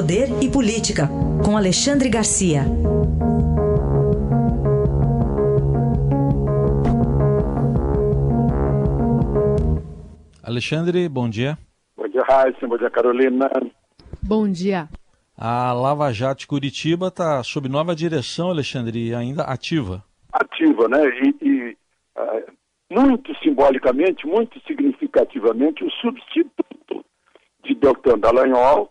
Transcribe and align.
Poder 0.00 0.28
e 0.42 0.50
Política, 0.50 1.10
com 1.44 1.58
Alexandre 1.58 2.08
Garcia. 2.08 2.62
Alexandre, 10.42 11.06
bom 11.06 11.28
dia. 11.28 11.58
Bom 11.94 12.08
dia, 12.08 12.22
Raíssa. 12.22 12.66
Bom 12.66 12.78
dia, 12.78 12.88
Carolina. 12.88 13.50
Bom 14.22 14.50
dia. 14.50 14.88
A 15.36 15.74
Lava 15.74 16.10
Jato 16.14 16.48
Curitiba 16.48 17.08
está 17.08 17.42
sob 17.42 17.68
nova 17.68 17.94
direção, 17.94 18.48
Alexandre, 18.48 19.08
e 19.08 19.14
ainda 19.14 19.42
ativa. 19.42 20.02
Ativa, 20.32 20.88
né? 20.88 21.02
E, 21.10 21.44
e 21.46 21.76
uh, 22.16 22.50
muito 22.90 23.36
simbolicamente, 23.42 24.26
muito 24.26 24.58
significativamente, 24.66 25.84
o 25.84 25.90
substituto 25.90 27.04
de 27.62 27.74
Deltan 27.74 28.18
Dallagnol 28.18 28.90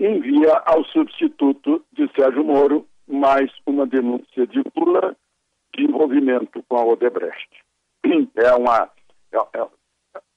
envia 0.00 0.54
ao 0.64 0.82
substituto 0.86 1.84
de 1.92 2.10
Sérgio 2.18 2.42
Moro 2.42 2.86
mais 3.06 3.50
uma 3.66 3.86
denúncia 3.86 4.46
de 4.46 4.62
Lula 4.74 5.14
de 5.74 5.84
envolvimento 5.84 6.62
com 6.68 6.76
a 6.76 6.84
Odebrecht. 6.84 7.48
É, 8.34 8.54
uma, 8.54 8.90
é, 9.30 9.58
é, 9.58 9.66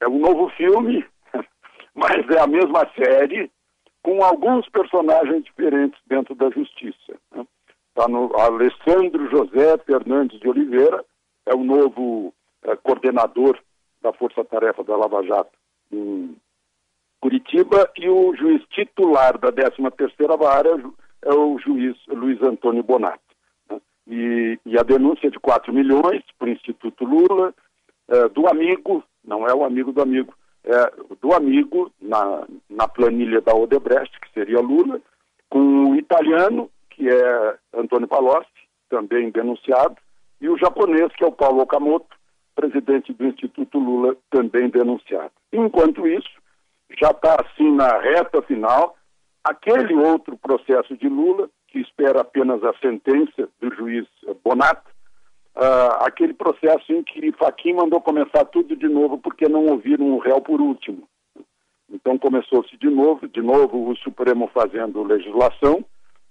é 0.02 0.08
um 0.08 0.20
novo 0.20 0.50
filme, 0.50 1.06
mas 1.96 2.30
é 2.30 2.40
a 2.42 2.48
mesma 2.48 2.86
série 2.96 3.50
com 4.02 4.22
alguns 4.22 4.68
personagens 4.70 5.46
diferentes 5.46 6.00
dentro 6.08 6.36
da 6.36 6.50
justiça. 6.50 7.18
Está 7.32 8.08
né? 8.08 8.10
No 8.10 8.36
Alessandro 8.38 9.30
José 9.30 9.78
Fernandes 9.86 10.40
de 10.42 10.50
Oliveira, 10.50 11.06
é 11.46 11.56
o 11.56 11.64
novo 11.64 12.34
é, 12.64 12.76
coordenador 12.76 13.58
da 14.02 14.12
Força 14.12 14.44
Tarefa 14.44 14.84
da 14.84 14.98
Lava 14.98 15.24
Jato 15.24 15.58
em 15.92 16.36
Curitiba, 17.24 17.90
e 17.96 18.10
o 18.10 18.36
juiz 18.36 18.62
titular 18.72 19.38
da 19.38 19.50
13ª 19.50 20.38
Vara 20.38 20.78
é 21.22 21.34
o 21.34 21.58
juiz 21.58 21.96
Luiz 22.10 22.42
Antônio 22.42 22.84
Bonato. 22.84 23.24
Né? 23.72 23.80
E, 24.10 24.60
e, 24.66 24.78
a 24.78 24.84
denúncia 24.84 25.32
de 25.32 25.40
4 25.40 25.72
milhões 25.72 26.22
para 26.38 26.50
o 26.50 26.52
Instituto 26.52 27.06
Lula, 27.06 27.54
é, 28.10 28.28
do 28.28 28.46
amigo, 28.46 29.02
não 29.24 29.48
é 29.48 29.54
o 29.54 29.64
amigo 29.64 29.94
do 29.94 30.02
amigo, 30.02 30.34
é, 30.66 30.92
do 31.22 31.34
amigo 31.34 31.90
na, 32.02 32.46
na 32.70 32.90
planilha 32.90 33.40
da 33.40 33.56
Odebrecht, 33.56 34.20
que 34.20 34.34
seria 34.34 34.60
Lula, 34.60 35.00
com 35.50 35.92
o 35.92 35.96
italiano, 35.96 36.70
que 36.90 37.08
é 37.08 37.56
Antônio 37.74 38.10
Palocci, 38.10 38.50
também 38.90 39.32
denunciado, 39.32 39.96
e 40.42 40.50
o 40.50 40.58
japonês, 40.58 41.10
que 41.16 41.24
é 41.24 41.28
o 41.28 41.32
Paulo 41.32 41.62
Okamoto, 41.62 42.18
presidente 42.54 43.14
do 43.14 43.26
Instituto 43.26 43.80
Lula, 43.80 44.14
também 44.30 44.68
denunciado. 44.68 45.32
Enquanto 45.54 46.06
isso, 46.06 46.43
já 47.00 47.12
está 47.12 47.36
assim 47.42 47.72
na 47.72 47.98
reta 48.00 48.42
final, 48.42 48.96
aquele 49.44 49.96
outro 49.96 50.38
processo 50.38 50.96
de 50.98 51.08
Lula, 51.08 51.50
que 51.68 51.80
espera 51.80 52.22
apenas 52.22 52.64
a 52.64 52.74
sentença 52.80 53.50
do 53.60 53.74
juiz 53.76 54.08
Bonato, 54.44 54.90
uh, 55.56 56.04
aquele 56.06 56.34
processo 56.34 56.92
em 56.92 57.04
que 57.04 57.32
Faquim 57.34 57.74
mandou 57.74 58.00
começar 58.00 58.46
tudo 58.46 58.76
de 58.76 58.88
novo 58.88 59.18
porque 59.18 59.48
não 59.50 59.66
ouviram 59.66 60.12
o 60.14 60.20
réu 60.20 60.40
por 60.42 60.62
último. 60.62 61.08
Então 61.92 62.18
começou-se 62.18 62.76
de 62.78 62.90
novo, 62.90 63.28
de 63.28 63.42
novo 63.42 63.90
o 63.90 63.96
Supremo 63.98 64.50
fazendo 64.54 65.04
legislação, 65.04 65.84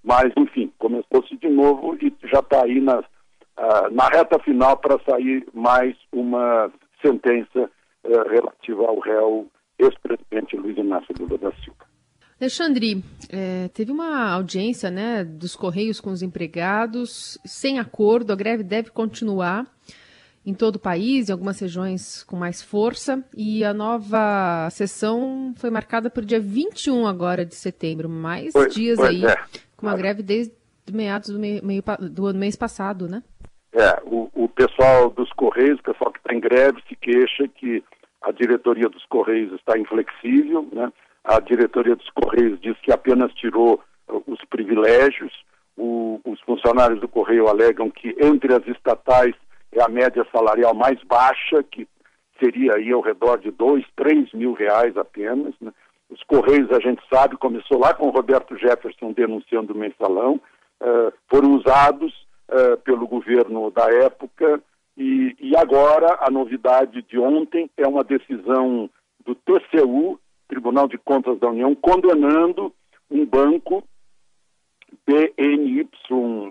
mas 0.03 0.33
enfim, 0.37 0.73
começou-se 0.79 1.37
de 1.37 1.49
novo 1.49 1.97
e 2.01 2.13
já 2.25 2.41
está 2.41 2.65
aí 2.65 2.81
na, 2.81 2.99
uh, 3.01 3.91
na 3.91 4.09
reta 4.09 4.39
final 4.41 4.77
para 4.77 4.99
sair 5.09 5.47
mais 5.53 5.97
uma 6.13 6.71
sentença 7.05 7.71
uh, 8.05 8.29
relativa 8.29 8.87
ao 8.87 8.99
réu 8.99 9.47
ex-presidente 9.85 10.57
Luiz 10.57 10.77
Inácio 10.77 11.15
Lula 11.19 11.39
da 11.39 11.53
Silva. 11.57 11.93
Alexandre, 12.41 13.05
é, 13.31 13.69
teve 13.69 13.93
uma 13.93 14.31
audiência 14.33 14.91
né, 14.91 15.23
dos 15.23 15.55
Correios 15.55 16.01
com 16.01 16.11
os 16.11 16.23
empregados, 16.23 17.39
sem 17.45 17.79
acordo, 17.79 18.33
a 18.33 18.37
greve 18.37 18.65
deve 18.65 18.91
continuar 18.91 19.65
em 20.45 20.53
todo 20.53 20.77
o 20.77 20.81
país, 20.81 21.29
em 21.29 21.33
algumas 21.33 21.61
regiões 21.61 22.25
com 22.25 22.37
mais 22.37 22.61
força, 22.61 23.25
e 23.37 23.65
a 23.65 23.73
nova 23.73 24.69
sessão 24.71 25.55
foi 25.57 25.71
marcada 25.71 26.11
para 26.11 26.23
o 26.23 26.27
dia 26.27 26.41
21 26.41 27.07
agora 27.07 27.47
de 27.47 27.55
setembro, 27.55 28.09
mais 28.09 28.53
pois, 28.53 28.75
dias 28.75 28.97
pois 28.99 29.09
aí, 29.09 29.25
é. 29.25 29.37
com 29.77 29.89
a 29.89 29.95
greve 29.95 30.21
desde 30.21 30.53
meados 30.93 31.31
do, 31.31 31.39
meio, 31.39 31.65
meio, 31.65 31.83
do 32.11 32.35
mês 32.35 32.57
passado, 32.57 33.07
né? 33.07 33.23
É, 33.73 34.03
o, 34.05 34.29
o 34.35 34.49
pessoal 34.49 35.11
dos 35.11 35.33
Correios, 35.33 35.79
o 35.79 35.83
pessoal 35.85 36.13
que 36.13 36.19
está 36.19 36.35
em 36.35 36.41
greve, 36.41 36.83
se 36.89 36.97
queixa 36.97 37.47
que 37.47 37.85
a 38.23 38.33
diretoria 38.33 38.89
dos 38.89 39.05
Correios 39.07 39.53
está 39.53 39.79
inflexível, 39.79 40.67
né? 40.73 40.93
A 41.25 41.41
diretoria 41.41 41.95
dos 41.95 42.09
Correios 42.11 42.61
diz 42.61 42.77
que 42.81 42.93
apenas 42.93 43.33
tirou 43.35 43.81
uh, 44.09 44.23
os 44.27 44.45
privilégios. 44.47 45.33
O, 45.77 46.21
os 46.25 46.41
funcionários 46.41 47.01
do 47.01 47.09
Correio 47.09 47.49
alegam 47.49 47.91
que 47.91 48.15
entre 48.21 48.53
as 48.55 48.67
estatais 48.67 49.35
é 49.73 49.83
a 49.83 49.89
média 49.89 50.27
salarial 50.33 50.75
mais 50.75 51.03
baixa, 51.05 51.63
que 51.63 51.89
seria 52.43 52.75
aí 52.75 52.91
ao 52.91 53.01
redor 53.01 53.39
de 53.39 53.51
dois, 53.51 53.85
três 53.97 54.33
mil 54.33 54.53
reais 54.53 54.97
apenas. 54.97 55.55
Né? 55.61 55.73
Os 56.11 56.23
Correios, 56.25 56.71
a 56.73 56.81
gente 56.81 57.03
sabe, 57.13 57.37
começou 57.37 57.79
lá 57.79 57.95
com 57.95 58.09
o 58.09 58.11
Roberto 58.11 58.57
Jefferson 58.57 59.13
denunciando 59.13 59.73
o 59.73 59.79
mensalão, 59.79 60.41
uh, 60.81 61.13
foram 61.31 61.53
usados 61.53 62.13
uh, 62.51 62.77
pelo 62.79 63.07
governo 63.07 63.71
da 63.71 63.87
época 64.05 64.61
e, 64.97 65.35
e 65.41 65.57
agora 65.57 66.19
a 66.21 66.31
novidade 66.31 67.03
de 67.03 67.19
ontem 67.19 67.71
é 67.77 67.87
uma 67.87 68.05
decisão 68.05 68.91
do 69.25 69.35
TCU 69.35 70.19
Tribunal 70.49 70.87
de 70.87 70.99
Contas 70.99 71.39
da 71.39 71.49
União 71.49 71.75
condenando 71.75 72.73
um 73.11 73.25
banco, 73.25 73.83
BNY 75.07 75.89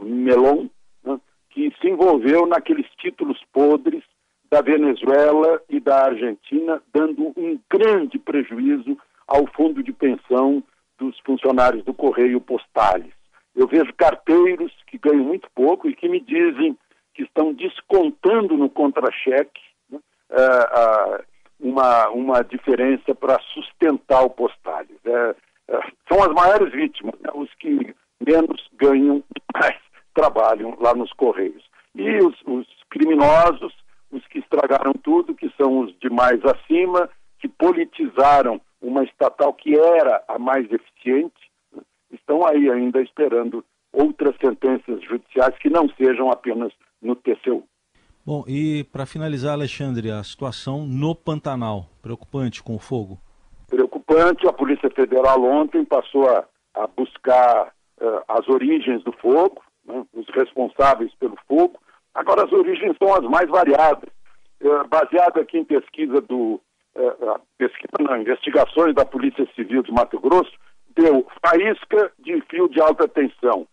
Melon, 0.04 0.68
né, 1.04 1.20
que 1.50 1.72
se 1.80 1.88
envolveu 1.88 2.46
naqueles 2.48 2.88
títulos 2.98 3.40
podres 3.54 4.04
da 4.50 4.62
Venezuela 4.62 5.62
e 5.70 5.80
da 5.80 6.06
Argentina, 6.06 6.82
dando 6.94 7.32
um 7.38 7.60
grande 7.70 8.20
prejuízo 8.20 8.98
ao 9.28 9.48
fundo 9.48 9.82
de 9.82 9.94
pensão 9.94 10.64
dos 10.98 11.18
funcionários 11.20 11.84
do 11.86 11.94
Correio 11.94 12.42
Postales. 12.42 13.14
Eu 13.56 13.68
vejo 13.68 13.94
carteiros 13.94 14.72
que 14.88 14.98
ganham 14.98 15.24
muito 15.24 15.50
pouco 15.56 15.88
e 15.90 15.96
que 15.96 16.10
me 16.10 16.20
dizem 16.20 16.78
que 17.22 17.24
estão 17.24 17.54
descontando 17.54 18.58
no 18.58 18.70
contra-cheque 18.70 19.62
né, 19.90 20.00
uh, 20.32 21.24
uma, 21.60 22.10
uma 22.10 22.42
diferença 22.44 23.14
para 23.14 23.40
sustentar 23.54 24.24
o 24.24 24.30
Postales. 24.30 24.98
É, 25.06 25.36
é, 25.70 25.80
são 26.12 26.24
as 26.24 26.34
maiores 26.34 26.72
vítimas, 26.74 27.14
né? 27.20 27.30
os 27.36 27.54
que 27.56 27.94
menos 28.26 28.68
ganham, 28.74 29.24
mais 29.54 29.78
trabalham 30.16 30.76
lá 30.80 30.96
nos 30.96 31.14
Correios. 31.14 31.64
E 31.94 32.18
os, 32.18 32.36
os 32.46 32.68
criminosos, 32.90 33.74
os 34.12 34.26
que 34.28 34.40
estragaram 34.40 34.94
tudo, 34.94 35.36
que 35.36 35.52
são 35.58 35.82
os 35.82 36.00
de 36.00 36.10
mais 36.10 36.40
acima, 36.44 37.10
que 37.40 37.48
politizaram 37.48 38.60
uma 38.82 39.04
estatal 39.04 39.54
que 39.54 39.78
era 39.78 40.24
a 40.28 40.40
mais 40.40 40.66
eficiente, 40.72 41.52
estão 42.12 42.46
aí 42.46 42.70
ainda 42.70 43.02
esperando 43.02 43.64
outras 43.94 44.36
sentenças 44.44 45.04
judiciais 45.04 45.58
que 45.60 45.70
não 45.70 45.90
sejam 45.98 46.32
apenas 46.32 46.72
no 47.02 47.16
TCU. 47.16 47.64
Bom, 48.26 48.44
e 48.48 48.84
para 48.92 49.06
finalizar, 49.06 49.54
Alexandre, 49.54 50.12
a 50.12 50.24
situação 50.24 50.86
no 50.86 51.16
Pantanal, 51.16 51.88
preocupante 52.02 52.62
com 52.62 52.76
o 52.76 52.80
fogo? 52.80 53.20
Preocupante, 53.68 54.48
a 54.48 54.54
Polícia 54.54 54.90
Federal 54.92 55.44
ontem 55.44 55.84
passou 55.84 56.30
a, 56.30 56.46
a 56.76 56.88
buscar 56.88 57.74
uh, 58.00 58.22
as 58.28 58.48
origens 58.48 59.04
do 59.04 59.12
fogo, 59.14 59.64
né, 59.86 60.06
os 60.14 60.28
responsáveis 60.36 61.12
pelo 61.16 61.36
fogo. 61.48 61.80
Agora, 62.14 62.46
as 62.46 62.52
origens 62.52 62.96
são 63.02 63.14
as 63.16 63.24
mais 63.24 63.50
variadas. 63.50 64.10
Uh, 64.62 64.88
baseado 64.88 65.40
aqui 65.40 65.58
em 65.58 65.66
pesquisa 65.66 66.22
do. 66.22 66.62
Uh, 66.96 67.40
pesquisa, 67.58 67.88
não, 68.00 68.22
investigações 68.22 68.94
da 68.94 69.06
Polícia 69.06 69.48
Civil 69.56 69.82
de 69.82 69.92
Mato 69.92 70.20
Grosso, 70.20 70.52
deu 70.96 71.26
faísca 71.44 72.12
de 72.20 72.40
fio 72.50 72.70
de 72.70 72.80
alta 72.80 73.08
tensão. 73.08 73.66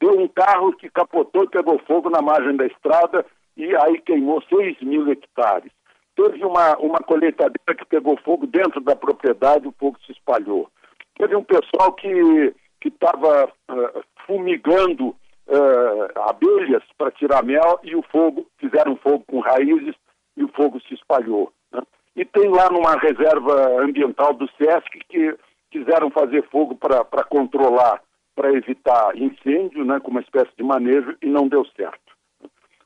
Deu 0.00 0.18
um 0.18 0.28
carro 0.28 0.72
que 0.72 0.88
capotou 0.88 1.44
e 1.44 1.50
pegou 1.50 1.78
fogo 1.86 2.08
na 2.08 2.22
margem 2.22 2.56
da 2.56 2.66
estrada 2.66 3.24
e 3.56 3.76
aí 3.76 4.00
queimou 4.00 4.42
6 4.42 4.80
mil 4.80 5.10
hectares. 5.10 5.70
Teve 6.16 6.44
uma, 6.44 6.76
uma 6.78 6.98
colheitadeira 6.98 7.74
que 7.76 7.84
pegou 7.84 8.18
fogo 8.24 8.46
dentro 8.46 8.80
da 8.80 8.96
propriedade, 8.96 9.68
o 9.68 9.74
fogo 9.78 9.98
se 10.06 10.12
espalhou. 10.12 10.68
Teve 11.16 11.36
um 11.36 11.44
pessoal 11.44 11.92
que 11.92 12.54
estava 12.84 13.46
uh, 13.46 14.04
fumigando 14.26 15.08
uh, 15.08 16.20
abelhas 16.28 16.82
para 16.96 17.10
tirar 17.10 17.42
mel 17.42 17.78
e 17.82 17.94
o 17.94 18.02
fogo, 18.02 18.46
fizeram 18.58 18.96
fogo 18.96 19.24
com 19.26 19.40
raízes 19.40 19.94
e 20.36 20.44
o 20.44 20.48
fogo 20.48 20.80
se 20.80 20.94
espalhou. 20.94 21.52
Né? 21.72 21.82
E 22.16 22.24
tem 22.24 22.48
lá 22.48 22.70
numa 22.70 22.96
reserva 22.96 23.82
ambiental 23.82 24.32
do 24.32 24.48
SESC 24.52 24.98
que 25.08 25.36
quiseram 25.70 26.10
fazer 26.10 26.42
fogo 26.50 26.74
para 26.74 27.24
controlar, 27.24 28.00
para 28.40 28.54
evitar 28.54 29.14
incêndio, 29.14 29.84
né, 29.84 30.00
com 30.00 30.10
uma 30.10 30.22
espécie 30.22 30.50
de 30.56 30.64
manejo, 30.64 31.14
e 31.20 31.26
não 31.26 31.46
deu 31.46 31.62
certo. 31.76 32.16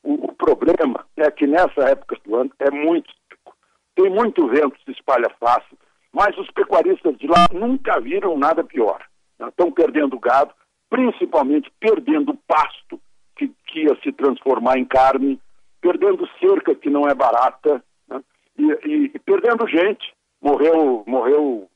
O, 0.02 0.14
o, 0.14 0.32
problema 0.34 1.06
é 1.16 1.30
que 1.30 1.46
nessa 1.46 1.80
época 1.82 2.18
do 2.24 2.34
ano 2.34 2.50
é 2.58 2.72
muito 2.72 3.08
seco. 3.28 3.56
Tem 3.94 4.10
muito 4.10 4.48
vento, 4.48 4.76
se 4.84 4.90
espalha 4.90 5.30
fácil, 5.38 5.78
mas 6.12 6.36
os 6.38 6.50
pecuaristas 6.50 7.16
de 7.18 7.28
lá 7.28 7.46
nunca 7.52 8.00
viram 8.00 8.36
nada 8.36 8.64
pior. 8.64 9.00
né? 9.38 9.46
estão 9.46 9.70
perdendo 9.70 10.18
gado, 10.18 10.52
principalmente 10.90 11.70
perdendo 11.78 12.36
pasto, 12.48 13.00
que, 13.36 13.46
que 13.68 13.84
ia 13.84 13.96
se 14.02 14.10
transformar 14.10 14.76
em 14.76 14.84
carne, 14.84 15.40
perdendo 15.80 16.28
cerca, 16.40 16.74
que 16.74 16.90
não 16.90 17.06
é 17.06 17.14
barata, 17.14 17.80
né? 18.08 18.20
e, 18.58 18.64
e, 18.88 19.10
e 19.14 19.18
perdendo 19.20 19.68
gente. 19.68 20.12
Morreu, 20.42 21.04
morreu 21.06 21.68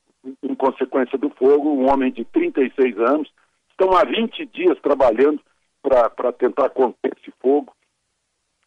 em 0.42 0.54
consequência 0.56 1.16
do 1.16 1.30
fogo, 1.30 1.70
um 1.70 1.88
homem 1.88 2.10
de 2.10 2.24
36 2.24 2.98
anos. 2.98 3.30
Estão 3.78 3.96
há 3.96 4.04
20 4.04 4.44
dias 4.46 4.76
trabalhando 4.80 5.40
para 5.80 6.32
tentar 6.32 6.68
conter 6.70 7.16
esse 7.16 7.32
fogo. 7.40 7.72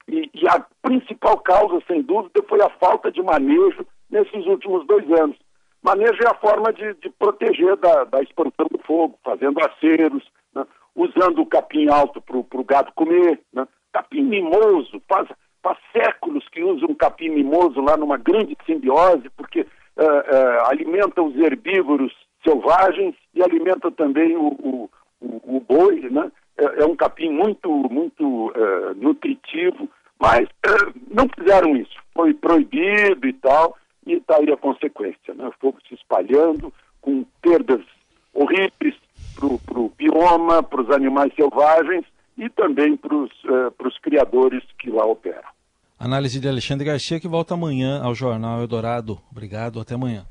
E, 0.08 0.32
e, 0.34 0.48
a 0.48 0.66
principal 0.82 1.38
causa, 1.40 1.84
sem 1.86 2.02
dúvida, 2.02 2.42
foi 2.48 2.62
a 2.62 2.70
falta 2.70 3.12
de 3.12 3.22
manejo 3.22 3.86
nesses 4.10 4.46
últimos 4.46 4.88
dois 4.88 5.06
anos. 5.20 5.38
Manejo 5.84 6.18
é 6.24 6.30
a 6.30 6.36
forma 6.36 6.72
de, 6.72 6.94
de 6.94 7.10
proteger 7.10 7.76
da, 7.76 8.06
da, 8.06 8.22
expansão 8.22 8.68
do 8.72 8.80
fogo, 8.86 9.20
fazendo 9.22 9.60
aceros, 9.60 10.24
né? 10.56 10.66
usando 10.96 11.42
o 11.42 11.46
capim 11.46 11.90
alto 11.90 12.22
para 12.22 12.38
o 12.38 12.64
gado 12.64 12.94
comer. 12.94 13.42
Né? 13.52 13.68
Capim 13.92 14.24
mimoso, 14.24 15.02
faz, 15.10 15.28
faz 15.62 15.78
séculos 15.92 16.48
que 16.50 16.64
usam 16.64 16.96
capim 16.96 17.30
mimoso 17.30 17.82
lá 17.82 17.98
numa 17.98 18.18
grande 18.18 18.56
simbiose, 18.66 19.30
porque 19.36 19.62
uh, 19.62 19.66
uh, 19.66 20.70
alimenta 20.70 21.22
os 21.22 21.36
herbívoros 21.36 22.14
selvagens 22.44 23.16
e 23.34 23.44
alimenta 23.44 23.92
também 23.92 24.36
o, 24.36 24.48
o, 24.48 24.90
o, 25.22 25.60
boi, 25.60 26.10
né? 26.10 26.32
É, 26.58 26.84
é, 26.84 26.86
um 26.86 26.96
capim 26.96 27.30
muito, 27.30 27.70
muito 27.90 28.50
uh, 28.50 28.94
nutritivo, 28.96 29.90
mas 30.20 30.48
não 31.10 31.28
fizeram 31.38 31.76
isso. 31.76 31.96
Foi 32.14 32.34
proibido 32.34 33.28
e 33.28 33.34
tal, 33.34 33.78
e 34.06 34.14
está 34.14 34.38
aí 34.38 34.52
a 34.52 34.58
consequência, 34.58 35.34
né? 35.34 35.50
Fogo 35.60 35.78
se 35.88 35.96
espalhando, 35.96 36.74
com 37.02 37.26
perdas 37.42 37.82
horríveis 38.34 38.96
para 39.36 39.80
o 39.80 39.92
bioma, 39.98 40.62
para 40.62 40.82
os 40.82 40.90
animais 40.90 41.34
selvagens 41.36 42.06
e 42.38 42.50
também 42.50 42.96
para 42.98 43.16
os 43.16 43.32
uh, 43.46 44.02
criadores 44.02 44.64
que 44.80 44.90
lá 44.90 45.06
operam. 45.06 45.50
Análise 46.00 46.40
de 46.40 46.48
Alexandre 46.48 46.86
Garcia, 46.86 47.20
que 47.20 47.28
volta 47.28 47.54
amanhã 47.54 48.02
ao 48.02 48.16
Jornal 48.16 48.62
Eldorado. 48.62 49.20
Obrigado, 49.32 49.80
até 49.80 49.94
amanhã. 49.94 50.26